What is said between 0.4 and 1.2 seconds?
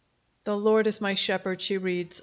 "The Lord is my